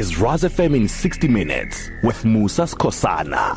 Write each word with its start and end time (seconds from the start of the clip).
is 0.00 0.18
Rise 0.18 0.44
FM 0.44 0.74
in 0.74 0.88
60 0.88 1.28
minutes 1.28 1.90
with 2.02 2.24
Musa 2.24 2.62
Skosana. 2.62 3.54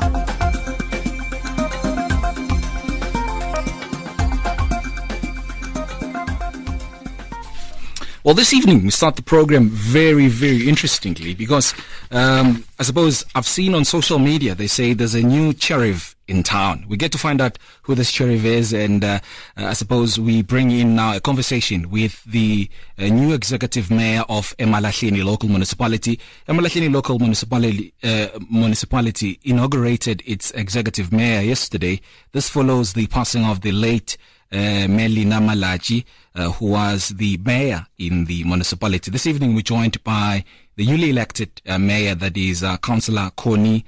Well, 8.22 8.34
this 8.34 8.52
evening 8.52 8.82
we 8.82 8.90
start 8.90 9.16
the 9.16 9.22
program 9.22 9.70
very, 9.70 10.28
very 10.28 10.68
interestingly 10.68 11.32
because 11.32 11.72
um, 12.10 12.62
I 12.78 12.82
suppose 12.82 13.24
I've 13.34 13.46
seen 13.46 13.74
on 13.74 13.86
social 13.86 14.18
media 14.18 14.54
they 14.54 14.66
say 14.66 14.92
there's 14.92 15.14
a 15.14 15.22
new 15.22 15.54
sheriff 15.58 16.13
in 16.26 16.42
town. 16.42 16.84
We 16.88 16.96
get 16.96 17.12
to 17.12 17.18
find 17.18 17.40
out 17.40 17.58
who 17.82 17.94
this 17.94 18.10
sheriff 18.10 18.44
is, 18.44 18.72
and 18.72 19.04
uh, 19.04 19.20
uh, 19.56 19.66
I 19.66 19.72
suppose 19.74 20.18
we 20.18 20.42
bring 20.42 20.70
in 20.70 20.94
now 20.94 21.16
a 21.16 21.20
conversation 21.20 21.90
with 21.90 22.22
the 22.24 22.68
uh, 22.98 23.04
new 23.04 23.32
executive 23.32 23.90
mayor 23.90 24.24
of 24.28 24.56
Emalahleni 24.58 25.24
local 25.24 25.48
municipality. 25.48 26.18
Emalahleni 26.48 26.92
local 26.92 27.18
municipality 27.18 27.92
uh, 28.02 28.28
municipality 28.50 29.38
inaugurated 29.44 30.22
its 30.26 30.50
executive 30.52 31.12
mayor 31.12 31.42
yesterday. 31.42 32.00
This 32.32 32.48
follows 32.48 32.92
the 32.94 33.06
passing 33.08 33.44
of 33.44 33.60
the 33.60 33.72
late 33.72 34.16
uh, 34.52 34.86
Melina 34.88 35.40
Malatjie, 35.40 36.04
uh, 36.34 36.50
who 36.52 36.66
was 36.66 37.08
the 37.10 37.38
mayor 37.38 37.86
in 37.98 38.26
the 38.26 38.44
municipality. 38.44 39.10
This 39.10 39.26
evening, 39.26 39.54
we're 39.54 39.62
joined 39.62 40.02
by 40.04 40.44
the 40.76 40.86
newly 40.86 41.10
elected 41.10 41.60
uh, 41.66 41.78
mayor, 41.78 42.14
that 42.14 42.36
is 42.36 42.64
Councillor 42.82 43.30
Connie 43.36 43.84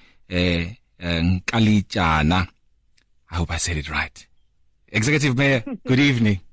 Nkalitshana. 1.00 2.48
I 3.30 3.34
hope 3.34 3.50
I 3.50 3.56
said 3.56 3.76
it 3.76 3.90
right. 3.90 4.26
Executive 4.88 5.36
Mayor, 5.36 5.64
good 5.86 6.00
evening. 6.00 6.40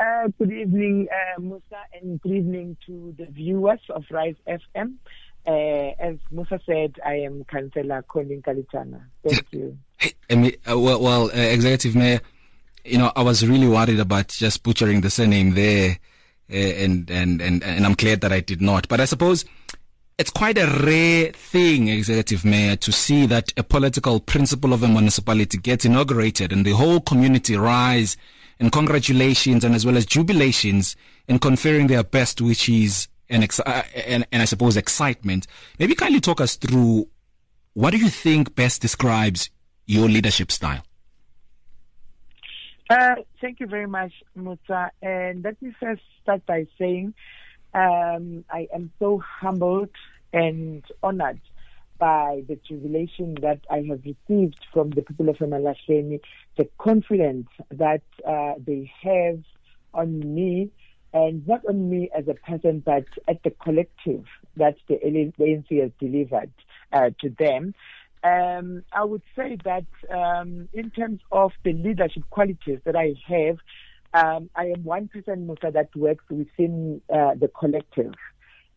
Uh, 0.00 0.28
good 0.38 0.50
evening, 0.50 1.06
uh, 1.12 1.38
Musa, 1.38 1.76
and 2.00 2.18
good 2.22 2.32
evening 2.32 2.74
to 2.86 3.14
the 3.18 3.26
viewers 3.26 3.80
of 3.90 4.02
Rise 4.10 4.34
FM. 4.48 4.94
Uh, 5.46 5.92
as 6.00 6.16
Musa 6.30 6.58
said, 6.64 6.94
I 7.04 7.16
am 7.16 7.44
Councillor 7.44 8.02
Connie 8.08 8.40
Nkalitshana. 8.40 9.02
Thank 9.22 9.44
you. 9.50 9.76
Hey, 9.98 10.14
uh, 10.66 10.78
well, 10.78 11.02
well 11.02 11.24
uh, 11.24 11.34
Executive 11.34 11.94
Mayor, 11.94 12.22
you 12.82 12.96
know, 12.96 13.12
I 13.14 13.22
was 13.22 13.46
really 13.46 13.68
worried 13.68 14.00
about 14.00 14.28
just 14.28 14.62
butchering 14.62 15.02
the 15.02 15.10
surname 15.10 15.52
there, 15.52 15.98
uh, 16.50 16.54
and, 16.54 17.10
and, 17.10 17.42
and, 17.42 17.62
and 17.62 17.84
I'm 17.84 17.92
glad 17.92 18.22
that 18.22 18.32
I 18.32 18.40
did 18.40 18.62
not. 18.62 18.88
But 18.88 19.00
I 19.00 19.04
suppose 19.04 19.44
it's 20.20 20.30
quite 20.30 20.58
a 20.58 20.66
rare 20.84 21.32
thing, 21.32 21.88
Executive 21.88 22.44
Mayor, 22.44 22.76
to 22.76 22.92
see 22.92 23.24
that 23.24 23.54
a 23.56 23.62
political 23.62 24.20
principle 24.20 24.74
of 24.74 24.82
a 24.82 24.88
municipality 24.88 25.56
gets 25.56 25.86
inaugurated 25.86 26.52
and 26.52 26.66
the 26.66 26.72
whole 26.72 27.00
community 27.00 27.56
rise 27.56 28.18
in 28.58 28.68
congratulations 28.68 29.64
and 29.64 29.74
as 29.74 29.86
well 29.86 29.96
as 29.96 30.04
jubilations 30.04 30.94
in 31.26 31.38
conferring 31.38 31.86
their 31.86 32.04
best 32.04 32.42
wishes 32.42 33.08
and, 33.30 33.42
ex- 33.42 33.60
uh, 33.60 33.82
and, 33.94 34.26
and 34.30 34.42
I 34.42 34.44
suppose 34.44 34.76
excitement. 34.76 35.46
Maybe 35.78 35.94
kindly 35.94 36.20
talk 36.20 36.42
us 36.42 36.56
through 36.56 37.08
what 37.72 37.92
do 37.92 37.96
you 37.96 38.10
think 38.10 38.54
best 38.54 38.82
describes 38.82 39.48
your 39.86 40.06
leadership 40.06 40.52
style? 40.52 40.82
Uh, 42.90 43.14
thank 43.40 43.58
you 43.58 43.66
very 43.66 43.86
much, 43.86 44.12
Musa. 44.34 44.90
And 45.00 45.42
let 45.42 45.62
me 45.62 45.72
first 45.80 46.02
start 46.20 46.44
by 46.44 46.66
saying 46.78 47.14
um, 47.74 48.44
I 48.50 48.68
am 48.74 48.92
so 48.98 49.22
humbled 49.40 49.90
and 50.32 50.84
honored 51.02 51.40
by 51.98 52.42
the 52.48 52.58
jubilation 52.66 53.36
that 53.42 53.60
I 53.70 53.84
have 53.88 54.00
received 54.04 54.56
from 54.72 54.90
the 54.90 55.02
people 55.02 55.28
of 55.28 55.36
Emalahleni, 55.36 56.20
the 56.56 56.68
confidence 56.78 57.48
that 57.70 58.02
uh, 58.26 58.54
they 58.58 58.90
have 59.02 59.40
on 59.92 60.34
me, 60.34 60.70
and 61.12 61.46
not 61.46 61.64
on 61.68 61.90
me 61.90 62.08
as 62.16 62.26
a 62.28 62.34
person, 62.34 62.82
but 62.84 63.04
at 63.28 63.42
the 63.42 63.50
collective 63.50 64.24
that 64.56 64.76
the 64.88 64.94
ANC 64.94 65.80
has 65.82 65.90
delivered 66.00 66.52
uh, 66.92 67.10
to 67.20 67.30
them. 67.38 67.74
Um, 68.22 68.84
I 68.92 69.04
would 69.04 69.22
say 69.36 69.56
that 69.64 69.86
um, 70.10 70.68
in 70.72 70.90
terms 70.90 71.20
of 71.32 71.52
the 71.64 71.72
leadership 71.72 72.22
qualities 72.30 72.78
that 72.84 72.96
I 72.96 73.14
have, 73.26 73.58
um, 74.12 74.50
I 74.56 74.66
am 74.66 74.84
one 74.84 75.08
person 75.08 75.46
Musa, 75.46 75.70
that 75.72 75.94
works 75.94 76.24
within 76.28 77.00
uh, 77.12 77.34
the 77.34 77.48
collective. 77.48 78.14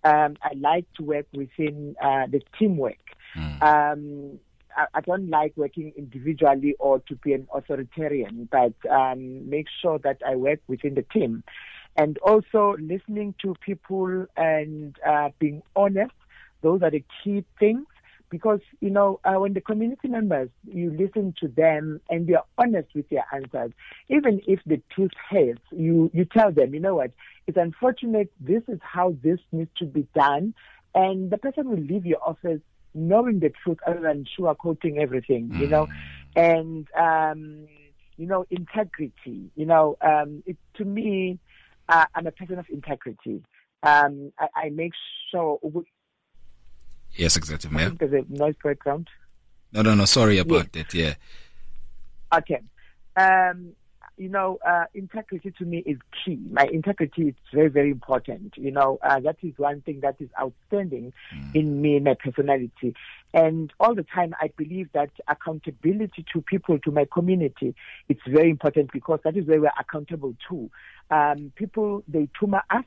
Um, 0.04 0.36
I 0.44 0.52
like 0.58 0.86
to 0.98 1.04
work 1.04 1.28
within 1.34 1.96
uh, 2.02 2.28
the 2.28 2.42
teamwork. 2.60 2.98
Mm. 3.36 3.64
Um, 3.64 4.40
I, 4.76 4.86
I, 4.94 5.02
don't 5.02 5.30
like 5.30 5.54
working 5.56 5.94
individually 5.98 6.76
or 6.78 7.00
to 7.00 7.16
be 7.16 7.34
an 7.34 7.48
authoritarian, 7.54 8.50
but 8.52 8.74
um, 8.92 9.50
make 9.50 9.68
sure 9.82 10.00
that 10.00 10.18
I 10.28 10.36
work 10.36 10.60
within 10.68 10.96
the 10.96 11.04
team. 11.04 11.44
And 11.96 12.18
also 12.20 12.76
listening 12.80 13.34
to 13.42 13.56
people 13.62 14.26
and 14.36 14.96
uh, 15.08 15.30
being 15.40 15.62
honest. 15.76 16.14
Those 16.62 16.82
are 16.82 16.92
the 16.92 17.04
key 17.24 17.44
things 17.60 17.86
because 18.34 18.62
you 18.82 18.90
know 18.90 19.20
uh, 19.26 19.36
when 19.36 19.54
the 19.54 19.62
community 19.62 20.08
members 20.08 20.50
you 20.66 20.90
listen 20.90 21.36
to 21.40 21.48
them 21.48 22.02
and 22.10 22.28
you're 22.28 22.42
honest 22.58 22.88
with 22.96 23.06
your 23.12 23.22
answers 23.32 23.72
even 24.10 24.42
if 24.48 24.60
the 24.66 24.82
truth 24.90 25.12
hurts 25.30 25.62
you 25.72 26.10
you 26.16 26.26
tell 26.26 26.52
them 26.52 26.74
you 26.74 26.80
know 26.80 26.96
what 26.96 27.12
it's 27.46 27.58
unfortunate 27.58 28.32
this 28.40 28.64
is 28.68 28.80
how 28.82 29.16
this 29.24 29.38
needs 29.52 29.70
to 29.78 29.86
be 29.86 30.08
done 30.16 30.52
and 30.96 31.30
the 31.30 31.38
person 31.38 31.70
will 31.70 31.78
leave 31.78 32.08
your 32.08 32.18
office 32.26 32.60
knowing 32.96 33.40
the 33.40 33.52
truth 33.64 33.78
other 33.86 34.02
than 34.02 34.26
sugarcoating 34.36 34.98
everything 34.98 35.50
mm. 35.50 35.60
you 35.60 35.68
know 35.68 35.86
mm. 35.86 35.96
and 36.36 36.88
um 36.98 37.68
you 38.18 38.26
know 38.26 38.48
integrity 38.50 39.52
you 39.56 39.66
know 39.68 39.96
um 40.02 40.42
it 40.48 40.58
to 40.74 40.86
me 40.86 41.38
uh, 41.88 42.06
i'm 42.16 42.26
a 42.26 42.32
person 42.32 42.58
of 42.58 42.66
integrity 42.72 43.44
um 43.84 44.32
I, 44.40 44.48
I 44.56 44.70
make 44.70 44.94
sure 45.30 45.60
Yes, 47.16 47.38
Executive 47.38 47.72
Mayor. 47.72 47.92
There's 47.92 48.14
a 48.14 48.26
noise 48.30 48.56
background. 48.64 49.08
No, 49.72 49.82
no, 49.82 49.96
no. 49.96 50.06
Sorry 50.06 50.38
about 50.40 50.70
yes. 50.74 50.86
that. 50.86 50.94
Yeah. 50.94 51.14
Okay. 52.38 52.62
Um, 53.16 53.74
you 54.18 54.30
know, 54.30 54.60
uh, 54.66 54.86
integrity 54.94 55.52
to 55.58 55.66
me 55.66 55.80
is 55.80 55.98
key. 56.24 56.40
My 56.52 56.68
integrity 56.72 57.30
is 57.30 57.36
very, 57.52 57.70
very 57.70 57.90
important. 57.90 58.54
You 58.56 58.72
know, 58.72 59.00
uh, 59.02 59.20
that 59.22 59.38
is 59.42 59.54
one 59.58 59.82
thing 59.82 60.02
that 60.02 60.18
is 60.20 60.30
outstanding 60.40 61.14
mm. 61.36 61.56
in 61.56 61.82
me, 61.82 62.00
my 62.00 62.14
personality. 62.14 62.96
And 63.34 63.74
all 63.80 63.96
the 63.96 64.04
time, 64.04 64.36
I 64.40 64.52
believe 64.56 64.90
that 64.94 65.10
accountability 65.28 66.26
to 66.34 66.42
people, 66.42 66.78
to 66.80 66.92
my 66.92 67.08
community, 67.12 67.76
it's 68.08 68.22
very 68.28 68.52
important 68.52 68.92
because 68.92 69.20
that 69.24 69.36
is 69.36 69.48
where 69.48 69.60
we're 69.60 69.72
accountable 69.80 70.36
to. 70.50 70.70
Um, 71.10 71.52
people, 71.56 72.04
they 72.08 72.30
tumor 72.40 72.62
us 72.70 72.86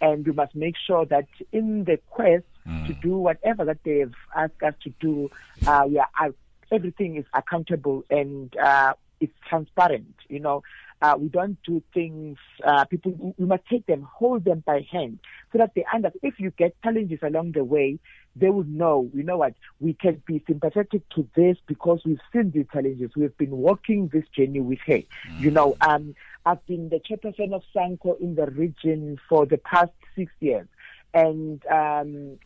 and 0.00 0.26
we 0.26 0.32
must 0.32 0.54
make 0.54 0.74
sure 0.86 1.06
that 1.06 1.26
in 1.52 1.84
the 1.84 1.98
quest 2.10 2.44
mm. 2.68 2.86
to 2.86 2.92
do 2.94 3.16
whatever 3.16 3.64
that 3.64 3.78
they've 3.84 4.14
asked 4.36 4.62
us 4.62 4.74
to 4.84 4.92
do, 5.00 5.30
uh, 5.66 5.84
we 5.88 5.98
are 5.98 6.08
uh, 6.20 6.30
everything 6.70 7.16
is 7.16 7.24
accountable 7.34 8.04
and 8.10 8.56
uh, 8.56 8.92
it's 9.20 9.34
transparent. 9.48 10.14
You 10.28 10.40
know, 10.40 10.62
uh, 11.00 11.14
we 11.18 11.28
don't 11.28 11.58
do 11.62 11.82
things. 11.94 12.38
Uh, 12.64 12.84
people, 12.84 13.34
we 13.38 13.46
must 13.46 13.66
take 13.66 13.86
them, 13.86 14.02
hold 14.02 14.44
them 14.44 14.62
by 14.66 14.86
hand, 14.90 15.18
so 15.52 15.58
that 15.58 15.72
they 15.74 15.84
understand. 15.92 16.20
If 16.22 16.40
you 16.40 16.50
get 16.50 16.80
challenges 16.82 17.20
along 17.22 17.52
the 17.52 17.64
way, 17.64 17.98
they 18.34 18.50
would 18.50 18.72
know. 18.72 19.08
You 19.14 19.22
know 19.22 19.38
what? 19.38 19.54
We 19.80 19.94
can 19.94 20.22
be 20.26 20.42
sympathetic 20.46 21.08
to 21.10 21.28
this 21.36 21.56
because 21.66 22.00
we've 22.04 22.20
seen 22.32 22.50
these 22.50 22.66
challenges. 22.72 23.12
We've 23.16 23.36
been 23.36 23.56
walking 23.56 24.08
this 24.08 24.24
journey 24.36 24.60
with 24.60 24.80
her. 24.86 24.98
Mm. 24.98 25.40
You 25.40 25.50
know, 25.50 25.76
um, 25.80 26.14
I've 26.44 26.64
been 26.66 26.88
the 26.88 27.00
chairperson 27.00 27.52
of 27.52 27.62
SANCO 27.74 28.20
in 28.20 28.34
the 28.34 28.46
region 28.46 29.20
for 29.28 29.46
the 29.46 29.58
past 29.58 29.92
six 30.16 30.32
years, 30.40 30.66
and 31.14 31.64
um, 31.66 32.38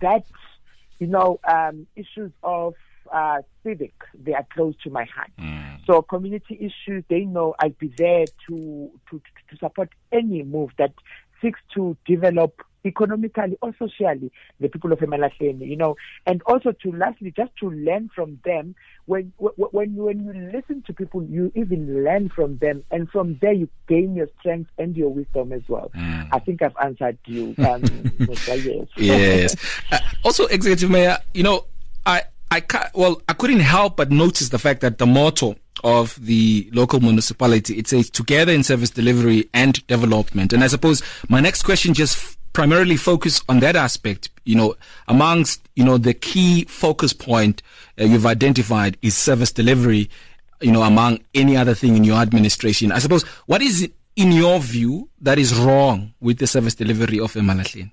that, 0.00 0.24
you 0.98 1.06
know, 1.06 1.40
um, 1.46 1.86
issues 1.96 2.32
of 2.42 2.74
uh, 3.12 3.42
civic, 3.62 3.94
they 4.14 4.34
are 4.34 4.46
close 4.52 4.74
to 4.84 4.90
my 4.90 5.04
heart. 5.04 5.30
Mm. 5.38 5.84
So 5.86 6.02
community 6.02 6.56
issues, 6.60 7.04
they 7.08 7.20
know 7.20 7.54
I'll 7.58 7.70
be 7.70 7.92
there 7.96 8.26
to, 8.48 8.90
to, 9.10 9.22
to 9.50 9.56
support 9.58 9.90
any 10.12 10.42
move 10.42 10.70
that 10.78 10.92
seeks 11.42 11.60
to 11.74 11.96
develop 12.06 12.62
economically 12.84 13.56
or 13.62 13.74
socially 13.78 14.32
the 14.58 14.68
people 14.68 14.92
of 14.92 14.98
Emalahleni, 15.00 15.68
you 15.68 15.76
know, 15.76 15.96
and 16.26 16.42
also 16.42 16.72
to 16.72 16.92
lastly 16.92 17.32
just 17.36 17.50
to 17.60 17.70
learn 17.70 18.10
from 18.14 18.38
them. 18.44 18.74
When 19.06 19.32
when 19.38 19.94
when 19.96 20.24
you 20.24 20.50
listen 20.52 20.82
to 20.86 20.92
people, 20.92 21.24
you 21.24 21.50
even 21.54 22.04
learn 22.04 22.28
from 22.28 22.58
them, 22.58 22.84
and 22.90 23.08
from 23.10 23.38
there 23.40 23.52
you 23.52 23.68
gain 23.88 24.14
your 24.14 24.28
strength 24.38 24.70
and 24.78 24.96
your 24.96 25.08
wisdom 25.08 25.52
as 25.52 25.62
well. 25.68 25.90
Mm. 25.96 26.28
I 26.32 26.38
think 26.38 26.62
I've 26.62 26.76
answered 26.82 27.18
you. 27.26 27.54
Um, 27.58 27.82
yes. 28.18 28.88
yes. 28.96 29.56
Uh, 29.90 29.98
also, 30.24 30.46
Executive 30.46 30.90
Mayor, 30.90 31.18
you 31.34 31.42
know, 31.42 31.66
I. 32.06 32.22
I 32.52 32.58
can't, 32.58 32.92
well, 32.96 33.22
I 33.28 33.32
couldn't 33.34 33.60
help 33.60 33.96
but 33.96 34.10
notice 34.10 34.48
the 34.48 34.58
fact 34.58 34.80
that 34.80 34.98
the 34.98 35.06
motto 35.06 35.54
of 35.84 36.16
the 36.20 36.68
local 36.72 36.98
municipality, 36.98 37.78
it 37.78 37.86
says 37.86 38.10
together 38.10 38.52
in 38.52 38.64
service 38.64 38.90
delivery 38.90 39.48
and 39.54 39.86
development. 39.86 40.52
And 40.52 40.64
I 40.64 40.66
suppose 40.66 41.00
my 41.28 41.40
next 41.40 41.62
question 41.62 41.94
just 41.94 42.39
primarily 42.52 42.96
focus 42.96 43.42
on 43.48 43.60
that 43.60 43.76
aspect. 43.76 44.30
You 44.44 44.56
know, 44.56 44.74
amongst 45.08 45.68
you 45.76 45.84
know 45.84 45.98
the 45.98 46.14
key 46.14 46.64
focus 46.64 47.12
point 47.12 47.62
uh, 48.00 48.04
you've 48.04 48.26
identified 48.26 48.96
is 49.02 49.16
service 49.16 49.52
delivery. 49.52 50.10
You 50.60 50.72
know, 50.72 50.82
among 50.82 51.20
any 51.34 51.56
other 51.56 51.74
thing 51.74 51.96
in 51.96 52.04
your 52.04 52.18
administration, 52.18 52.92
I 52.92 52.98
suppose 52.98 53.22
what 53.46 53.62
is 53.62 53.88
in 54.16 54.32
your 54.32 54.60
view 54.60 55.08
that 55.20 55.38
is 55.38 55.54
wrong 55.54 56.12
with 56.20 56.38
the 56.38 56.46
service 56.46 56.74
delivery 56.74 57.18
of 57.18 57.32
Emalahleni? 57.32 57.90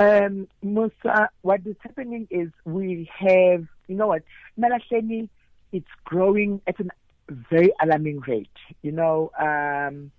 Um, 0.00 0.48
Musa, 0.62 1.28
what 1.42 1.60
is 1.66 1.76
happening 1.80 2.26
is 2.30 2.50
we 2.64 3.08
have, 3.16 3.66
you 3.86 3.96
know 3.96 4.06
what, 4.08 4.22
Malahleni, 4.58 5.28
it's 5.72 5.86
growing 6.04 6.60
at 6.66 6.80
a 6.80 6.86
very 7.28 7.70
alarming 7.82 8.20
rate. 8.26 8.48
You 8.82 8.92
know, 8.92 9.30
um, 9.38 10.10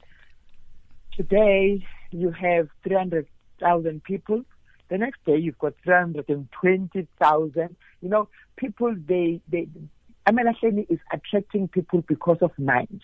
today 1.18 1.86
you 2.12 2.32
have 2.32 2.70
300,000 2.84 4.04
people. 4.04 4.44
The 4.90 4.98
next 4.98 5.24
day 5.26 5.38
you've 5.38 5.60
got 5.60 5.74
320,000. 5.84 7.76
You 8.02 8.10
know, 8.10 8.28
people, 8.58 8.96
they, 9.08 9.42
they, 9.50 9.68
Amalahleni 10.28 10.86
is 10.90 11.00
attracting 11.12 11.68
people 11.68 12.04
because 12.08 12.38
of 12.42 12.52
minds. 12.58 13.04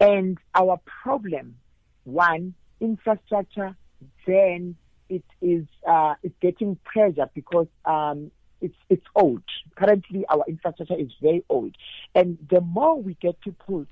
And 0.00 0.38
our 0.54 0.80
problem, 1.02 1.56
one, 2.04 2.54
infrastructure, 2.80 3.76
then 4.26 4.76
it 5.08 5.24
is 5.40 5.64
uh, 5.88 6.14
it's 6.22 6.34
getting 6.40 6.78
pressure 6.84 7.28
because 7.34 7.66
um, 7.84 8.30
it's 8.60 8.76
it's 8.88 9.04
old. 9.14 9.42
Currently, 9.76 10.24
our 10.28 10.44
infrastructure 10.46 10.96
is 10.98 11.10
very 11.20 11.44
old, 11.48 11.74
and 12.14 12.38
the 12.50 12.60
more 12.60 13.00
we 13.00 13.14
get 13.14 13.40
people 13.40 13.86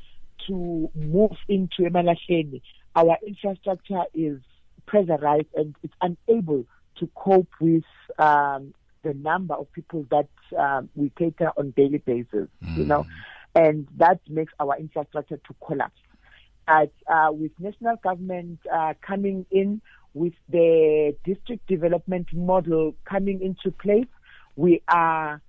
to 0.46 0.90
move 0.94 1.36
into 1.48 1.82
Emalahleni, 1.82 2.60
our 2.96 3.18
infrastructure 3.26 4.02
is 4.14 4.40
pressurized 4.86 5.48
and 5.54 5.76
it's 5.82 5.94
unable 6.00 6.64
to 6.98 7.08
cope 7.14 7.52
with 7.60 7.84
um, 8.18 8.72
the 9.02 9.12
number 9.14 9.54
of 9.54 9.70
people 9.72 10.06
that 10.10 10.28
um, 10.58 10.88
we 10.96 11.10
cater 11.10 11.52
on 11.56 11.72
daily 11.76 11.98
basis. 11.98 12.48
Mm. 12.64 12.76
You 12.76 12.84
know, 12.84 13.06
mm. 13.54 13.68
and 13.68 13.88
that 13.98 14.20
makes 14.28 14.52
our 14.58 14.76
infrastructure 14.78 15.36
to 15.36 15.54
collapse. 15.64 16.00
But 16.66 16.92
uh, 17.06 17.28
with 17.30 17.52
national 17.60 17.96
government 17.96 18.58
uh, 18.72 18.94
coming 19.00 19.46
in 19.50 19.80
with 20.14 20.32
the 20.48 21.14
district 21.24 21.66
development 21.68 22.32
model 22.32 22.96
coming 23.04 23.40
into 23.40 23.70
place, 23.70 24.08
we 24.56 24.82
are, 24.88 25.40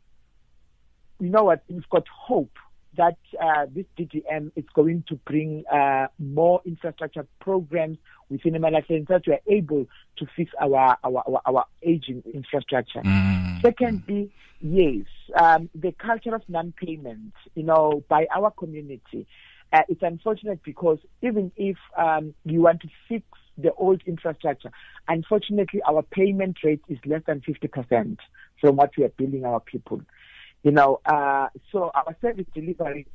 you 1.19 1.29
know 1.29 1.45
what, 1.45 1.63
we've 1.69 1.89
got 1.89 2.03
hope 2.07 2.51
that 2.97 3.17
uh, 3.41 3.65
this 3.73 3.85
DDM 3.97 4.51
is 4.55 4.65
going 4.73 5.03
to 5.07 5.15
bring 5.15 5.63
uh, 5.71 6.07
more 6.19 6.61
infrastructure 6.65 7.25
programs 7.39 7.97
within 8.29 8.53
so 8.53 9.05
that 9.07 9.23
we 9.25 9.33
are 9.33 9.39
able 9.47 9.85
to 10.17 10.25
fix 10.35 10.51
our, 10.59 10.97
our, 11.03 11.23
our, 11.27 11.41
our 11.45 11.65
aging 11.83 12.23
infrastructure. 12.33 13.01
Mm. 13.01 13.61
Secondly, 13.61 14.31
yes, 14.59 15.05
um, 15.35 15.69
the 15.73 15.93
culture 15.93 16.35
of 16.35 16.41
non-payment, 16.49 17.33
you 17.55 17.63
know, 17.63 18.03
by 18.09 18.27
our 18.35 18.51
community. 18.51 19.25
Uh, 19.71 19.81
it's 19.89 20.01
unfortunate 20.01 20.61
because 20.63 20.97
even 21.21 21.51
if 21.57 21.77
um, 21.97 22.33
you 22.45 22.61
want 22.61 22.81
to 22.81 22.87
fix 23.07 23.25
the 23.57 23.73
old 23.73 24.01
infrastructure. 24.05 24.71
Unfortunately, 25.07 25.81
our 25.87 26.03
payment 26.03 26.57
rate 26.63 26.81
is 26.87 26.99
less 27.05 27.21
than 27.25 27.41
50% 27.41 28.17
from 28.61 28.75
what 28.75 28.91
we 28.97 29.03
are 29.03 29.11
billing 29.17 29.45
our 29.45 29.59
people. 29.59 30.01
You 30.67 30.73
know, 30.73 30.99
uh, 31.05 31.47
so 31.71 31.91
our 31.95 32.13
service 32.19 32.45
delivery 32.53 33.07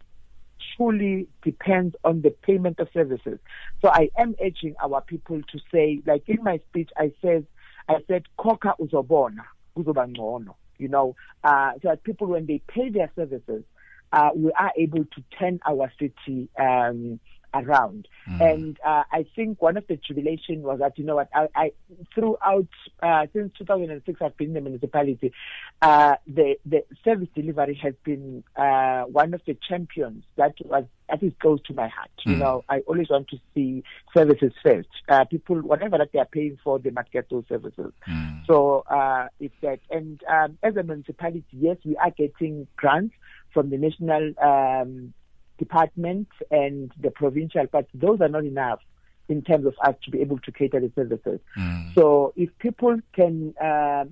truly 0.74 1.28
depends 1.42 1.94
on 2.02 2.22
the 2.22 2.30
payment 2.30 2.80
of 2.80 2.88
services. 2.94 3.38
So 3.82 3.90
I 3.92 4.08
am 4.16 4.34
urging 4.42 4.74
our 4.82 5.02
people 5.02 5.42
to 5.42 5.58
say, 5.70 6.00
like 6.06 6.22
in 6.28 6.42
my 6.42 6.62
speech, 6.70 6.88
I 6.96 7.12
said, 7.20 7.46
I 7.90 7.96
said, 8.08 8.22
koka 8.38 8.72
uzobona, 8.80 9.44
uzobangcono. 9.76 10.54
You 10.78 10.88
know, 10.88 11.14
uh, 11.44 11.72
so 11.74 11.90
that 11.90 12.04
people, 12.04 12.28
when 12.28 12.46
they 12.46 12.62
pay 12.68 12.88
their 12.88 13.10
services, 13.14 13.64
uh, 14.12 14.30
we 14.34 14.52
are 14.52 14.72
able 14.76 15.04
to 15.04 15.22
turn 15.38 15.60
our 15.66 15.90
city 15.98 16.48
um, 16.58 17.18
around. 17.54 18.08
Mm. 18.28 18.52
And 18.52 18.80
uh, 18.84 19.04
I 19.12 19.26
think 19.36 19.60
one 19.60 19.76
of 19.76 19.86
the 19.86 19.96
jubilation 19.96 20.62
was 20.62 20.78
that, 20.78 20.98
you 20.98 21.04
know 21.04 21.16
what, 21.16 21.28
I, 21.34 21.48
I 21.54 21.72
throughout, 22.14 22.68
uh, 23.02 23.26
since 23.32 23.52
2006, 23.58 24.20
I've 24.22 24.36
been 24.36 24.48
in 24.48 24.54
the 24.54 24.60
municipality, 24.60 25.32
uh, 25.80 26.16
the, 26.26 26.56
the 26.64 26.84
service 27.04 27.28
delivery 27.34 27.78
has 27.82 27.94
been 28.04 28.44
uh, 28.56 29.02
one 29.02 29.34
of 29.34 29.42
the 29.46 29.56
champions 29.68 30.24
that 30.36 30.54
was 30.64 30.84
that 31.08 31.22
is 31.22 31.32
close 31.40 31.60
to 31.66 31.74
my 31.74 31.88
heart. 31.88 32.10
Mm. 32.26 32.30
You 32.30 32.36
know, 32.38 32.64
I 32.70 32.78
always 32.80 33.10
want 33.10 33.28
to 33.28 33.36
see 33.54 33.84
services 34.16 34.52
first. 34.62 34.88
Uh, 35.08 35.24
people, 35.26 35.56
whatever 35.56 35.98
that 35.98 36.10
they 36.12 36.18
are 36.18 36.24
paying 36.24 36.58
for, 36.64 36.78
they 36.78 36.88
must 36.88 37.12
get 37.12 37.28
those 37.28 37.44
services. 37.50 37.92
Mm. 38.08 38.46
So 38.46 38.84
uh, 38.88 39.28
it's 39.38 39.54
that. 39.60 39.80
And 39.90 40.22
um, 40.26 40.56
as 40.62 40.76
a 40.76 40.82
municipality, 40.82 41.44
yes, 41.50 41.76
we 41.84 41.96
are 41.96 42.10
getting 42.10 42.66
grants 42.76 43.14
from 43.52 43.70
the 43.70 43.78
national 43.78 44.32
um, 44.42 45.12
department 45.58 46.28
and 46.50 46.90
the 47.00 47.10
provincial, 47.10 47.66
but 47.70 47.86
those 47.94 48.20
are 48.20 48.28
not 48.28 48.44
enough 48.44 48.80
in 49.28 49.42
terms 49.42 49.66
of 49.66 49.74
us 49.84 49.94
to 50.04 50.10
be 50.10 50.20
able 50.20 50.38
to 50.40 50.52
cater 50.52 50.80
the 50.80 50.90
services. 50.94 51.40
Mm. 51.56 51.94
So 51.94 52.32
if 52.36 52.50
people 52.58 52.98
can, 53.14 53.54
uh, 53.60 54.04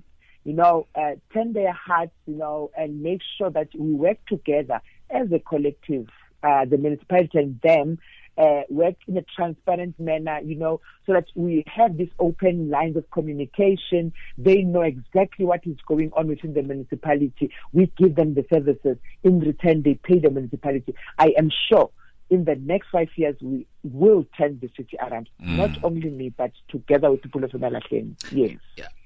you 0.43 0.53
know, 0.53 0.87
uh, 0.95 1.15
turn 1.33 1.53
their 1.53 1.73
hearts, 1.73 2.13
you 2.25 2.35
know, 2.35 2.71
and 2.77 3.01
make 3.01 3.21
sure 3.37 3.49
that 3.49 3.69
we 3.77 3.93
work 3.93 4.17
together 4.27 4.81
as 5.09 5.31
a 5.31 5.39
collective, 5.39 6.07
uh, 6.43 6.65
the 6.65 6.77
municipality 6.77 7.37
and 7.37 7.59
them, 7.61 7.99
uh, 8.37 8.61
work 8.69 8.95
in 9.07 9.17
a 9.17 9.25
transparent 9.35 9.99
manner, 9.99 10.39
you 10.43 10.55
know, 10.55 10.79
so 11.05 11.13
that 11.13 11.25
we 11.35 11.63
have 11.67 11.97
these 11.97 12.09
open 12.19 12.69
lines 12.69 12.95
of 12.95 13.09
communication. 13.11 14.13
They 14.37 14.61
know 14.61 14.81
exactly 14.81 15.45
what 15.45 15.61
is 15.65 15.77
going 15.87 16.11
on 16.15 16.27
within 16.27 16.53
the 16.53 16.63
municipality. 16.63 17.51
We 17.73 17.91
give 17.97 18.15
them 18.15 18.33
the 18.33 18.45
services. 18.51 18.97
In 19.23 19.39
return, 19.39 19.83
they 19.83 19.95
pay 19.95 20.19
the 20.19 20.29
municipality. 20.29 20.95
I 21.17 21.33
am 21.37 21.51
sure 21.69 21.89
in 22.31 22.45
the 22.45 22.55
next 22.55 22.87
five 22.91 23.09
years, 23.17 23.35
we 23.41 23.67
will 23.83 24.25
turn 24.37 24.57
the 24.61 24.69
city 24.77 24.97
around. 25.01 25.29
Mm. 25.43 25.57
Not 25.57 25.83
only 25.83 26.09
me, 26.09 26.29
but 26.29 26.51
together 26.69 27.11
with 27.11 27.21
the 27.21 27.27
people 27.27 27.43
of 27.43 27.51
Emalahleni. 27.51 28.15
Yes. 28.31 28.57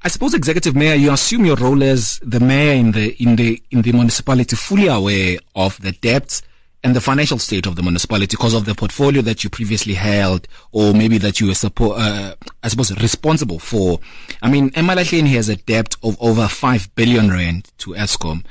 I 0.03 0.07
suppose, 0.09 0.35
executive 0.35 0.75
mayor, 0.75 0.93
you 0.93 1.11
assume 1.11 1.43
your 1.43 1.55
role 1.55 1.83
as 1.83 2.19
the 2.21 2.39
mayor 2.39 2.73
in 2.73 2.91
the 2.91 3.15
in 3.21 3.35
the 3.35 3.61
in 3.71 3.81
the 3.81 3.91
municipality, 3.91 4.55
fully 4.55 4.87
aware 4.87 5.39
of 5.55 5.81
the 5.81 5.91
debts 5.91 6.43
and 6.85 6.95
the 6.95 7.01
financial 7.01 7.39
state 7.39 7.65
of 7.65 7.75
the 7.75 7.81
municipality 7.81 8.27
because 8.37 8.53
of 8.53 8.65
the 8.65 8.75
portfolio 8.75 9.19
that 9.23 9.43
you 9.43 9.49
previously 9.49 9.95
held 9.95 10.47
or 10.71 10.93
maybe 10.93 11.17
that 11.17 11.39
you 11.39 11.47
were 11.47 11.53
uh, 11.95 12.35
I 12.61 12.67
suppose 12.67 12.95
responsible 13.01 13.57
for. 13.57 13.99
I 14.43 14.51
mean, 14.51 14.69
Emalahleni 14.69 15.29
has 15.29 15.49
a 15.49 15.55
debt 15.55 15.95
of 16.03 16.15
over 16.21 16.47
5 16.47 16.93
billion 16.93 17.31
rand 17.31 17.71
to 17.79 17.95
Eskom. 17.95 18.45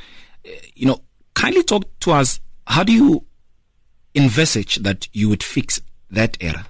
Uh, 0.44 0.50
you 0.74 0.84
know, 0.84 1.00
kindly 1.34 1.62
talk 1.62 1.84
to 2.00 2.10
us. 2.10 2.40
How 2.66 2.82
do 2.82 2.92
you 2.92 3.24
envisage 4.16 4.76
that 4.78 5.06
you 5.12 5.28
would 5.28 5.44
fix 5.44 5.80
that 6.10 6.36
error? 6.40 6.64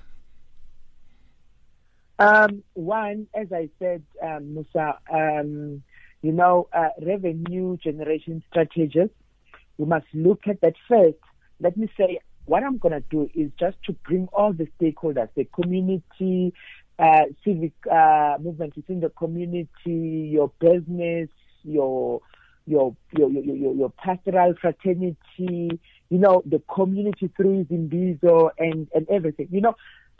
Um, 2.19 2.62
one, 2.75 3.26
as 3.34 3.50
I 3.55 3.70
said, 3.78 4.02
um, 4.22 4.52
Musa, 4.52 4.99
um, 5.11 5.82
you 6.20 6.33
know, 6.33 6.68
uh, 6.75 6.90
revenue 7.00 7.78
generation 7.78 8.42
strategies, 8.50 9.09
we 9.78 9.87
must 9.87 10.06
look 10.12 10.42
at 10.47 10.61
that 10.61 10.75
first 10.87 11.16
let 11.61 11.76
me 11.76 11.88
say 11.96 12.20
what 12.46 12.62
I'm 12.62 12.78
going 12.78 12.92
to 12.92 13.04
do 13.11 13.30
is 13.34 13.50
just 13.58 13.76
to 13.84 13.92
bring 14.06 14.28
all 14.32 14.52
the 14.52 14.68
stakeholders, 14.78 15.28
the 15.34 15.44
community, 15.44 16.52
uh, 16.99 17.23
civic 17.44 17.73
uh, 17.90 18.37
movement 18.40 18.76
within 18.76 19.00
the 19.00 19.08
community, 19.11 20.30
your 20.32 20.50
business, 20.61 21.28
your 21.62 22.20
your 22.66 22.94
your 23.16 23.30
your, 23.30 23.42
your, 23.42 23.75
your 23.75 23.90
pastoral 23.90 24.54
fraternity, 24.61 25.16
you 25.38 26.18
know, 26.18 26.42
the 26.46 26.62
community 26.73 27.30
through 27.37 27.64
Zimbizo 27.64 28.50
and 28.58 28.88
and 28.94 29.08
everything. 29.08 29.49
You 29.50 29.62
know, 29.62 29.76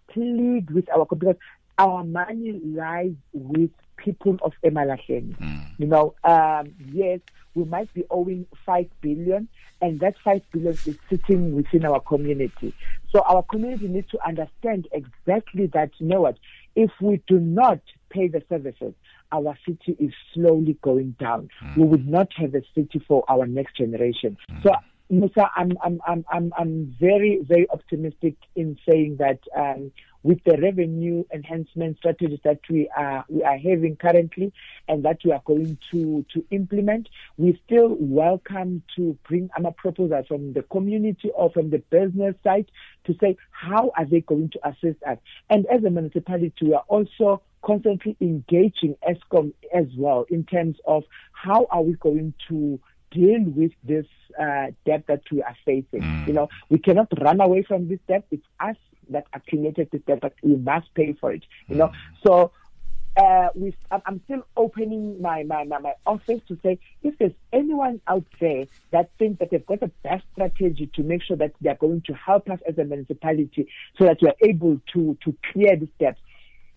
plead 0.09 0.71
with 0.71 0.89
our 0.91 1.07
because 1.07 1.37
our 1.79 2.05
money 2.05 2.61
lies 2.65 3.15
with 3.33 3.71
people 3.97 4.39
of 4.43 4.53
Emalahleni. 4.65 5.37
Mm. 5.39 5.67
You 5.79 5.87
know, 5.87 6.15
um, 6.25 6.73
yes, 6.93 7.21
we 7.55 7.65
might 7.65 7.93
be 7.95 8.05
owing 8.11 8.47
five 8.67 8.89
billion, 9.01 9.49
and 9.85 10.01
that 10.01 10.15
five 10.25 10.41
billion 10.51 10.73
is 10.87 10.97
sitting 11.11 11.55
within 11.55 11.85
our 11.85 12.01
community. 12.01 12.75
So 13.13 13.21
our 13.21 13.43
community 13.43 13.87
needs 13.87 14.09
to 14.13 14.19
understand 14.27 14.89
exactly 14.93 15.67
that. 15.75 15.91
You 15.99 16.07
know 16.07 16.23
what? 16.23 16.39
If 16.75 16.91
we 17.03 17.23
do 17.29 17.39
not 17.39 17.81
pay 18.09 18.29
the 18.29 18.43
services, 18.49 18.95
our 19.31 19.55
city 19.69 19.95
is 19.99 20.15
slowly 20.33 20.79
going 20.81 21.17
down. 21.21 21.51
Mm. 21.63 21.77
We 21.77 21.85
would 21.85 22.09
not 22.09 22.29
have 22.37 22.55
a 22.55 22.63
city 22.75 23.05
for 23.07 23.25
our 23.29 23.47
next 23.47 23.77
generation. 23.77 24.39
Mm. 24.51 24.63
So 24.63 24.71
Musa, 25.11 25.51
I'm, 25.55 25.73
I'm, 25.85 26.01
I'm, 26.07 26.25
I'm, 26.33 26.53
I'm 26.59 26.97
very, 26.99 27.41
very 27.43 27.69
optimistic 27.69 28.37
in 28.57 28.79
saying 28.89 29.19
that 29.19 29.41
um, 29.55 29.93
with 30.25 30.43
the 30.45 30.57
revenue 30.61 31.23
enhancement 31.33 31.99
strategies 31.99 32.41
that 32.43 32.59
we 32.69 32.89
are 32.97 33.25
we 33.29 33.45
are 33.45 33.59
having 33.59 33.95
currently 33.95 34.53
and 34.89 35.05
that 35.05 35.19
we 35.25 35.31
are 35.31 35.43
going 35.45 35.79
to 35.93 36.25
to 36.33 36.45
implement, 36.51 37.09
we 37.37 37.61
still 37.67 37.97
welcome 38.01 38.83
to 38.97 39.17
bring 39.29 39.49
our 39.63 39.71
proposals 39.73 40.27
from 40.27 40.53
the 40.55 40.63
community 40.63 41.31
or 41.35 41.51
from 41.51 41.71
the 41.71 41.79
business 41.91 42.35
side 42.43 42.67
to 43.05 43.15
say 43.21 43.37
how 43.51 43.93
are 43.97 44.07
they 44.07 44.23
going 44.23 44.49
to 44.49 44.69
assist 44.69 45.01
us. 45.05 45.19
And 45.51 45.67
as 45.67 45.85
a 45.85 45.91
municipality, 45.91 46.53
we 46.63 46.75
are 46.75 46.85
also 46.89 47.43
constantly 47.63 48.17
engaging 48.21 48.97
Eskom 49.09 49.53
as 49.75 49.87
well 49.97 50.27
in 50.31 50.45
terms 50.45 50.77
of 50.87 51.05
how 51.33 51.67
are 51.71 51.83
we 51.83 51.95
going 51.95 52.33
to 52.49 52.81
deal 53.15 53.43
with 53.45 53.73
this 53.83 54.07
uh, 54.41 54.67
debt 54.85 55.05
that 55.07 55.23
we 55.31 55.43
are 55.43 55.57
facing. 55.65 56.03
Mm. 56.03 56.27
You 56.27 56.33
know, 56.33 56.49
we 56.69 56.79
cannot 56.79 57.09
run 57.21 57.41
away 57.41 57.63
from 57.63 57.89
this 57.89 58.01
debt. 58.09 58.27
It's 58.31 58.47
us 58.61 58.77
that 59.11 59.27
accumulated 59.33 59.89
this 59.93 60.03
debt, 60.07 60.19
but 60.21 60.35
we 60.43 60.57
must 60.57 60.93
pay 60.95 61.15
for 61.21 61.33
it. 61.33 61.45
You 61.69 61.77
know, 61.77 61.89
mm. 61.89 61.95
so 62.27 62.53
uh, 63.17 63.49
with, 63.55 63.75
I'm 63.91 64.21
still 64.25 64.45
opening 64.57 65.21
my, 65.23 65.45
my, 65.45 65.65
my, 65.65 65.79
my, 65.79 65.95
office 66.05 66.41
to 66.49 66.59
say 66.63 66.79
if 67.03 67.17
there's 67.19 67.33
anyone 67.53 68.01
out 68.09 68.25
there 68.41 68.65
that 68.91 69.11
thinks 69.19 69.39
that 69.39 69.51
they've 69.51 69.65
got 69.65 69.83
a 69.83 69.91
best 70.03 70.25
strategy 70.33 70.91
to 70.95 71.03
make 71.03 71.23
sure 71.23 71.37
that 71.37 71.53
they're 71.61 71.77
going 71.77 72.03
to 72.07 72.15
help 72.15 72.51
us 72.51 72.59
as 72.69 72.77
a 72.79 72.85
municipality 72.85 73.69
so 73.97 74.05
that 74.05 74.19
we're 74.21 74.49
able 74.49 74.81
to, 74.93 75.17
to 75.23 75.37
clear 75.53 75.77
this 75.77 75.89
debt. 76.01 76.17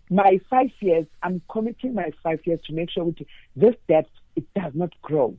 My 0.10 0.40
five 0.50 0.70
years, 0.80 1.08
I'm 1.24 1.42
committing 1.50 1.96
my 1.96 2.12
five 2.24 2.40
years 2.46 2.60
to 2.68 2.74
make 2.74 2.92
sure 2.92 3.06
with 3.06 3.18
this 3.56 3.76
debt, 3.88 4.08
it 4.36 4.46
does 4.54 4.74
not 4.76 4.94
grow. 5.02 5.36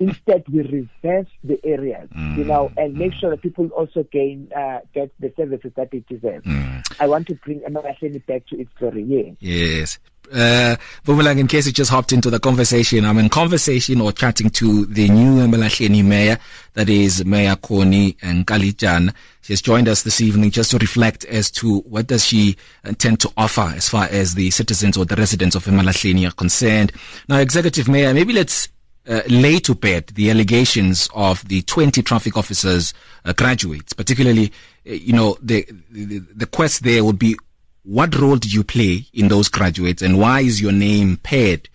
Instead, 0.00 0.44
we 0.52 0.62
reverse 0.62 1.28
the 1.44 1.58
areas, 1.64 2.08
mm, 2.10 2.36
you 2.36 2.44
know, 2.44 2.70
and 2.76 2.94
make 2.94 3.12
sure 3.12 3.30
that 3.30 3.42
people 3.42 3.68
also 3.68 4.02
gain 4.04 4.50
uh, 4.56 4.80
get 4.92 5.12
the 5.20 5.32
services 5.36 5.72
that 5.76 5.90
they 5.92 6.00
deserve. 6.08 6.42
Mm. 6.42 6.96
I 7.00 7.06
want 7.06 7.28
to 7.28 7.34
bring 7.36 7.60
Emalahleni 7.60 8.24
back 8.26 8.46
to 8.48 8.58
its 8.58 8.72
glory. 8.78 9.04
Yes. 9.04 9.36
Yes. 9.40 9.98
Uh, 10.32 10.76
in 11.06 11.46
case 11.46 11.66
you 11.66 11.72
just 11.72 11.90
hopped 11.90 12.12
into 12.12 12.30
the 12.30 12.40
conversation, 12.40 13.04
I'm 13.04 13.18
in 13.18 13.28
conversation 13.28 14.00
or 14.00 14.10
chatting 14.10 14.50
to 14.50 14.86
the 14.86 15.08
new 15.08 15.46
Emalahleni 15.46 16.04
mayor, 16.04 16.38
that 16.72 16.88
is 16.88 17.24
Mayor 17.24 17.56
Connie 17.56 18.16
and 18.22 18.46
Kalijan. 18.46 19.14
She 19.42 19.52
has 19.52 19.60
joined 19.60 19.88
us 19.88 20.02
this 20.02 20.20
evening 20.20 20.50
just 20.50 20.70
to 20.70 20.78
reflect 20.78 21.24
as 21.26 21.50
to 21.52 21.80
what 21.80 22.06
does 22.06 22.24
she 22.24 22.56
intend 22.84 23.20
to 23.20 23.32
offer 23.36 23.72
as 23.76 23.88
far 23.88 24.06
as 24.10 24.34
the 24.34 24.50
citizens 24.50 24.96
or 24.96 25.04
the 25.04 25.16
residents 25.16 25.54
of 25.54 25.64
Emalahleni 25.66 26.26
are 26.26 26.34
concerned. 26.34 26.92
Now, 27.28 27.38
Executive 27.38 27.88
Mayor, 27.88 28.14
maybe 28.14 28.32
let's 28.32 28.68
uh, 29.08 29.20
lay 29.28 29.58
to 29.58 29.74
bed 29.74 30.06
the 30.14 30.30
allegations 30.30 31.08
of 31.14 31.46
the 31.48 31.62
20 31.62 32.02
traffic 32.02 32.36
officers 32.36 32.94
uh, 33.24 33.32
graduates, 33.32 33.92
particularly, 33.92 34.52
uh, 34.88 34.92
you 34.92 35.12
know, 35.12 35.36
the, 35.42 35.66
the, 35.90 36.18
the 36.18 36.46
quest 36.46 36.82
there 36.82 37.04
would 37.04 37.18
be 37.18 37.36
what 37.82 38.18
role 38.18 38.36
did 38.36 38.52
you 38.52 38.64
play 38.64 39.04
in 39.12 39.28
those 39.28 39.48
graduates 39.48 40.00
and 40.00 40.18
why 40.18 40.40
is 40.40 40.60
your 40.60 40.72
name 40.72 41.18
paired 41.18 41.68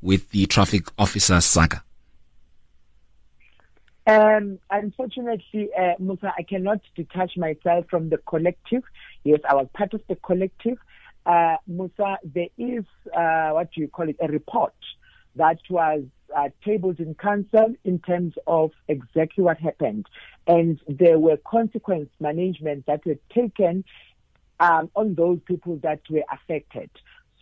with 0.00 0.30
the 0.30 0.46
traffic 0.46 0.84
officer 0.98 1.40
saga? 1.40 1.82
Um, 4.06 4.60
unfortunately, 4.70 5.68
uh, 5.76 5.94
Musa, 5.98 6.32
I 6.38 6.42
cannot 6.42 6.80
detach 6.94 7.36
myself 7.36 7.86
from 7.90 8.08
the 8.08 8.18
collective. 8.18 8.84
Yes, 9.24 9.40
I 9.48 9.54
was 9.54 9.66
part 9.74 9.92
of 9.94 10.02
the 10.08 10.14
collective. 10.14 10.78
Uh, 11.24 11.56
Musa, 11.66 12.18
there 12.22 12.46
is, 12.56 12.84
uh, 13.12 13.50
what 13.50 13.72
do 13.72 13.80
you 13.80 13.88
call 13.88 14.08
it, 14.08 14.16
a 14.20 14.28
report 14.28 14.74
that 15.34 15.58
was 15.68 16.04
uh, 16.36 16.50
tabled 16.64 17.00
in 17.00 17.14
council 17.14 17.74
in 17.84 17.98
terms 17.98 18.34
of 18.46 18.70
exactly 18.88 19.42
what 19.42 19.58
happened. 19.58 20.06
And 20.46 20.78
there 20.86 21.18
were 21.18 21.38
consequence 21.38 22.10
management 22.20 22.84
that 22.86 23.04
were 23.06 23.18
taken 23.34 23.84
um, 24.60 24.90
on 24.94 25.14
those 25.14 25.40
people 25.46 25.76
that 25.82 26.00
were 26.10 26.24
affected. 26.30 26.90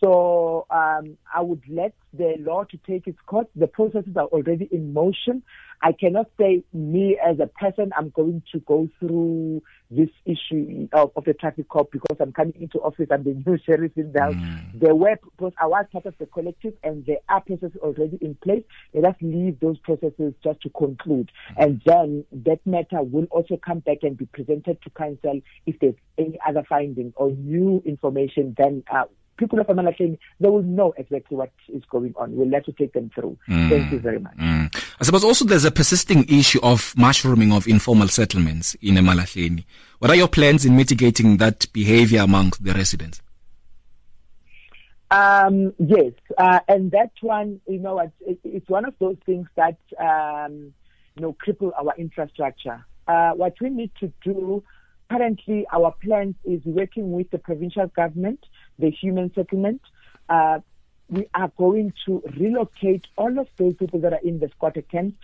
So 0.05 0.67
um, 0.69 1.17
I 1.33 1.41
would 1.41 1.63
let 1.67 1.95
the 2.13 2.35
law 2.37 2.63
to 2.63 2.77
take 2.85 3.07
its 3.07 3.17
course. 3.25 3.47
The 3.55 3.65
processes 3.65 4.15
are 4.15 4.25
already 4.25 4.69
in 4.71 4.93
motion. 4.93 5.41
I 5.81 5.93
cannot 5.93 6.27
say 6.39 6.63
me 6.73 7.17
as 7.23 7.39
a 7.39 7.47
person 7.47 7.91
I'm 7.97 8.09
going 8.09 8.43
to 8.51 8.59
go 8.59 8.87
through 8.99 9.63
this 9.89 10.09
issue 10.25 10.87
of, 10.93 11.11
of 11.15 11.25
the 11.25 11.33
traffic 11.33 11.69
cop 11.69 11.91
because 11.91 12.17
I'm 12.19 12.33
coming 12.33 12.53
into 12.59 12.79
office. 12.81 13.07
I'm 13.11 13.23
the 13.23 13.33
new 13.33 13.57
sheriff 13.65 13.93
in 13.95 14.11
the 14.13 14.21
house. 14.21 14.35
Mm. 14.35 14.79
There 14.79 14.93
were 14.93 15.15
because 15.23 15.53
I 15.59 15.65
was 15.65 15.85
part 15.91 16.05
of 16.05 16.13
the 16.19 16.27
collective 16.27 16.73
and 16.83 17.03
there 17.07 17.17
are 17.27 17.41
processes 17.41 17.77
already 17.81 18.19
in 18.21 18.35
place. 18.35 18.63
Let 18.93 19.05
us 19.05 19.15
leave 19.21 19.59
those 19.59 19.79
processes 19.79 20.35
just 20.43 20.61
to 20.61 20.69
conclude, 20.69 21.31
mm. 21.51 21.63
and 21.63 21.81
then 21.83 22.25
that 22.45 22.59
matter 22.65 23.01
will 23.01 23.25
also 23.31 23.57
come 23.57 23.79
back 23.79 23.97
and 24.03 24.15
be 24.15 24.27
presented 24.27 24.81
to 24.83 24.89
council 24.91 25.41
if 25.65 25.79
there's 25.79 25.95
any 26.19 26.37
other 26.47 26.63
findings 26.69 27.13
or 27.15 27.31
new 27.31 27.81
information. 27.85 28.53
Then. 28.55 28.83
Uh, 28.91 29.05
people 29.37 29.59
of 29.59 29.67
Emalahleni, 29.67 30.17
they 30.39 30.49
will 30.49 30.63
know 30.63 30.93
exactly 30.97 31.37
what 31.37 31.51
is 31.69 31.83
going 31.89 32.13
on. 32.17 32.35
We'll 32.35 32.51
have 32.53 32.63
to 32.65 32.71
take 32.71 32.93
them 32.93 33.11
through. 33.13 33.37
Mm. 33.49 33.69
Thank 33.69 33.91
you 33.91 33.99
very 33.99 34.19
much. 34.19 34.35
Mm. 34.37 34.83
I 34.99 35.03
suppose 35.03 35.23
also 35.23 35.45
there's 35.45 35.65
a 35.65 35.71
persisting 35.71 36.25
issue 36.29 36.59
of 36.63 36.93
mushrooming 36.97 37.51
of 37.51 37.67
informal 37.67 38.07
settlements 38.07 38.75
in 38.81 38.95
Emalahleni. 38.95 39.65
What 39.99 40.11
are 40.11 40.15
your 40.15 40.27
plans 40.27 40.65
in 40.65 40.75
mitigating 40.75 41.37
that 41.37 41.71
behavior 41.73 42.21
amongst 42.21 42.63
the 42.63 42.73
residents? 42.73 43.21
Um, 45.11 45.73
yes, 45.77 46.13
uh, 46.37 46.59
and 46.67 46.91
that 46.91 47.11
one, 47.21 47.61
you 47.67 47.79
know, 47.79 47.99
it's, 47.99 48.39
it's 48.43 48.69
one 48.69 48.85
of 48.85 48.95
those 48.99 49.17
things 49.25 49.47
that, 49.55 49.77
um, 49.99 50.73
you 51.15 51.21
know, 51.21 51.35
cripple 51.45 51.71
our 51.79 51.93
infrastructure. 51.97 52.85
Uh, 53.07 53.31
what 53.31 53.53
we 53.61 53.69
need 53.69 53.91
to 53.99 54.11
do 54.23 54.63
currently, 55.09 55.65
our 55.71 55.93
plan 56.03 56.35
is 56.43 56.61
working 56.65 57.11
with 57.11 57.29
the 57.31 57.37
provincial 57.37 57.87
government 57.87 58.39
the 58.79 58.91
human 58.91 59.33
settlement. 59.33 59.81
Uh, 60.29 60.59
we 61.09 61.27
are 61.33 61.51
going 61.57 61.93
to 62.05 62.23
relocate 62.37 63.05
all 63.15 63.37
of 63.39 63.47
those 63.57 63.75
people 63.75 63.99
that 63.99 64.13
are 64.13 64.21
in 64.23 64.39
the 64.39 64.49
squatter 64.49 64.81
camps 64.81 65.15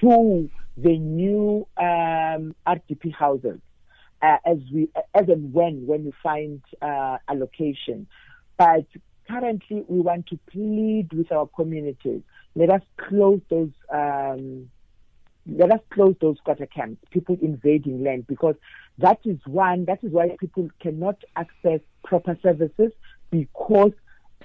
to 0.00 0.50
the 0.76 0.98
new 0.98 1.66
um, 1.76 2.54
RDP 2.66 3.14
houses 3.14 3.60
uh, 4.22 4.38
as 4.44 4.58
we 4.72 4.88
as 5.14 5.28
and 5.28 5.52
when 5.52 5.86
when 5.86 6.04
we 6.06 6.12
find 6.22 6.62
uh, 6.80 7.18
allocation. 7.28 8.06
But 8.56 8.86
currently, 9.28 9.84
we 9.88 10.00
want 10.00 10.26
to 10.28 10.38
plead 10.50 11.12
with 11.12 11.30
our 11.30 11.46
communities. 11.46 12.22
Let 12.54 12.70
us 12.70 12.82
close 12.96 13.40
those. 13.50 13.72
Um, 13.92 14.70
let 15.46 15.70
us 15.70 15.80
close 15.90 16.14
those 16.20 16.36
squatter 16.38 16.66
camps, 16.66 17.00
people 17.10 17.36
invading 17.40 18.02
land, 18.02 18.26
because 18.26 18.56
that 18.98 19.18
is 19.24 19.38
one, 19.46 19.84
that 19.86 20.02
is 20.02 20.12
why 20.12 20.36
people 20.40 20.68
cannot 20.80 21.22
access 21.36 21.80
proper 22.04 22.36
services 22.42 22.92
because 23.30 23.92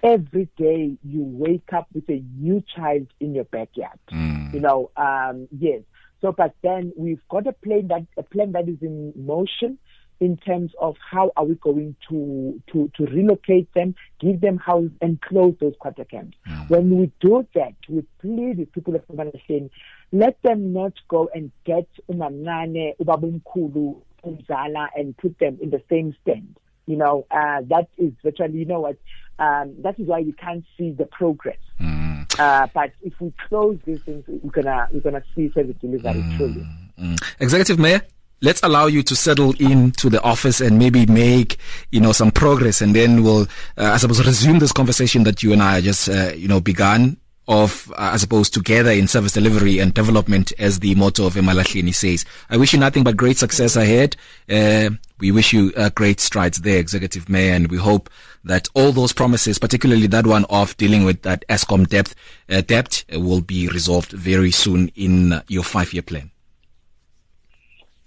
every 0.04 0.50
day 0.58 0.98
you 1.04 1.24
wake 1.24 1.74
up 1.74 1.88
with 1.94 2.10
a 2.10 2.24
new 2.38 2.64
child 2.76 3.08
in 3.20 3.36
your 3.36 3.46
backyard. 3.46 4.00
Mm. 4.12 4.54
You 4.54 4.60
know, 4.60 4.92
um, 4.98 5.48
yes. 5.58 5.82
So, 6.22 6.32
but 6.32 6.54
then 6.62 6.94
we've 6.96 7.22
got 7.30 7.48
a 7.48 7.54
plan 7.54 7.88
that 7.88 8.06
a 8.18 8.24
plan 8.24 8.52
that 8.52 8.70
is 8.70 8.78
in 8.82 9.14
motion 9.16 9.80
in 10.22 10.38
terms 10.38 10.72
of 10.80 10.96
how 11.12 11.32
are 11.36 11.44
we 11.44 11.56
going 11.56 11.96
to 12.08 12.62
to, 12.72 12.90
to 12.96 13.06
relocate 13.08 13.74
them, 13.74 13.96
give 14.20 14.40
them 14.40 14.58
house, 14.58 14.92
and 15.02 15.20
close 15.20 15.56
those 15.60 15.74
quarter 15.80 16.06
camps. 16.06 16.38
Mm. 16.48 16.70
When 16.70 16.98
we 16.98 17.12
do 17.20 17.46
that, 17.56 17.74
we 17.90 18.04
plead 18.22 18.60
with 18.60 18.72
people 18.72 18.96
of 18.96 19.06
Emalahleni, 19.08 19.72
let 20.12 20.42
them 20.44 20.72
not 20.72 20.94
go 21.10 21.30
and 21.34 21.52
get 21.66 21.88
umamnane, 22.08 22.96
ubabumkulu, 22.98 24.00
umzala, 24.24 24.88
and 24.96 25.18
put 25.18 25.38
them 25.40 25.58
in 25.60 25.72
the 25.72 25.82
same 25.90 26.16
stand. 26.22 26.56
You 26.86 26.98
know, 26.98 27.26
uh, 27.32 27.62
that 27.70 27.90
is 27.98 28.14
virtually, 28.24 28.60
you 28.60 28.66
know 28.66 28.82
what, 28.82 28.98
um, 29.40 29.74
that 29.80 30.00
is 30.00 30.08
why 30.08 30.22
we 30.22 30.34
can't 30.34 30.64
see 30.78 30.92
the 30.92 31.06
progress. 31.06 31.58
Mm. 31.80 32.40
Uh, 32.40 32.68
but 32.76 32.92
if 33.02 33.20
we 33.20 33.34
close 33.50 33.80
these 33.86 34.04
things, 34.04 34.24
we're 34.28 34.52
gonna 34.52 34.88
we're 34.92 35.00
gonna 35.00 35.24
see 35.36 35.52
service 35.52 35.76
delivery 35.82 36.22
mm. 36.22 36.38
truly. 36.38 36.68
Mm. 37.00 37.18
Executive 37.40 37.80
Mayor 37.80 38.02
let's 38.42 38.62
allow 38.64 38.88
you 38.88 39.04
to 39.04 39.16
settle 39.16 39.54
into 39.60 40.10
the 40.10 40.22
office 40.24 40.62
and 40.62 40.78
maybe 40.78 41.06
make 41.06 41.58
you 41.92 42.02
know 42.02 42.12
some 42.12 42.32
progress 42.32 42.82
and 42.82 42.96
then 42.96 43.24
we'll 43.24 43.44
uh, 43.78 43.92
i 43.94 43.98
suppose 43.98 44.26
resume 44.26 44.60
this 44.60 44.72
conversation 44.72 45.24
that 45.24 45.44
you 45.44 45.54
and 45.54 45.62
i 45.62 45.80
just 45.82 46.10
uh, 46.10 46.32
you 46.36 46.48
know 46.48 46.60
began 46.60 47.18
of, 47.48 47.92
uh, 47.92 48.12
I 48.14 48.18
suppose, 48.18 48.50
together 48.50 48.92
in 48.92 49.08
service 49.08 49.34
delivery 49.34 49.80
and 49.80 49.94
development, 49.94 50.54
as 50.58 50.80
the 50.80 50.96
motto 50.96 51.26
of 51.26 51.34
Emalahleni 51.34 51.94
says. 51.94 52.24
I 52.50 52.58
wish 52.58 52.72
you 52.72 52.80
nothing 52.80 53.04
but 53.04 53.18
great 53.18 53.38
success 53.38 53.76
ahead. 53.76 54.16
Uh, 54.50 54.92
we 55.20 55.32
wish 55.32 55.52
you 55.52 55.74
uh, 55.76 55.90
great 55.90 56.20
strides 56.20 56.60
there, 56.60 56.80
Executive 56.80 57.28
Mayor, 57.30 57.54
and 57.54 57.70
we 57.70 57.78
hope 57.78 58.10
that 58.44 58.70
all 58.74 58.92
those 58.92 59.12
promises, 59.12 59.60
particularly 59.60 60.08
that 60.08 60.26
one 60.26 60.46
of 60.46 60.78
dealing 60.78 61.04
with 61.04 61.24
that 61.24 61.44
Eskom 61.50 61.88
debt, 61.88 62.14
uh, 62.50 62.62
debt 62.62 63.04
will 63.12 63.42
be 63.42 63.68
resolved 63.68 64.12
very 64.12 64.52
soon 64.52 64.88
in 64.96 65.42
your 65.48 65.64
five-year 65.64 66.04
plan. 66.04 66.32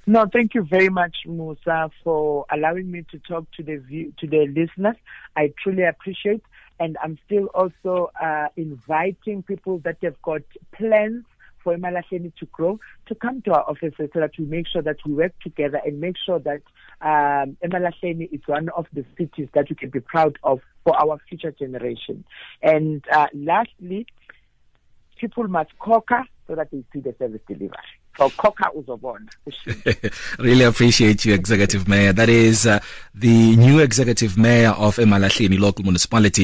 No, 0.07 0.27
thank 0.31 0.55
you 0.55 0.63
very 0.63 0.91
much, 0.91 1.17
Musa, 1.27 1.91
for 2.03 2.45
allowing 2.53 2.91
me 2.91 3.05
to 3.11 3.19
talk 3.21 3.51
to 3.53 3.63
the 3.63 3.77
view, 3.77 4.13
to 4.19 4.27
the 4.27 4.47
listeners. 4.47 4.97
I 5.35 5.53
truly 5.63 5.85
appreciate 5.85 6.43
and 6.81 6.97
I'm 7.03 7.19
still 7.27 7.47
also 7.55 8.11
uh, 8.21 8.49
inviting 8.57 9.43
people 9.43 9.79
that 9.81 9.99
have 10.03 10.21
got 10.23 10.43
plans 10.73 11.25
for 11.63 11.75
Emalahleni 11.75 12.35
to 12.37 12.47
grow 12.47 12.79
to 13.07 13.15
come 13.15 13.41
to 13.43 13.53
our 13.53 13.63
offices 13.63 14.11
so 14.13 14.21
that 14.21 14.33
we 14.39 14.45
make 14.45 14.67
sure 14.69 14.83
that 14.83 14.97
we 15.07 15.15
work 15.15 15.33
together 15.43 15.81
and 15.85 16.01
make 16.01 16.17
sure 16.25 16.39
that 16.41 16.61
um, 17.01 17.57
is 17.63 18.41
one 18.47 18.69
of 18.71 18.87
the 18.93 19.05
cities 19.17 19.49
that 19.55 19.67
we 19.71 19.77
can 19.77 19.89
be 19.91 20.01
proud 20.01 20.39
of 20.43 20.61
for 20.85 20.95
our 21.01 21.19
future 21.29 21.53
generation. 21.53 22.25
And 22.63 23.03
uh, 23.11 23.29
lastly, 23.33 24.07
people 25.19 25.49
must 25.49 25.71
conquer 25.79 26.25
so 26.47 26.55
that 26.55 26.71
they 26.71 26.85
see 26.93 27.01
the 27.01 27.15
service 27.19 27.41
delivery. 27.49 27.71
Really 30.39 30.65
appreciate 30.65 31.25
you, 31.25 31.35
Executive 31.35 31.89
Mayor. 31.89 32.13
That 32.13 32.29
is 32.29 32.67
uh, 32.67 32.81
the 33.15 33.57
new 33.57 33.81
Executive 33.81 34.37
Mayor 34.37 34.71
of 34.71 34.97
Emalahleni 34.97 35.59
Local 35.59 35.85
Municipality. 35.85 36.43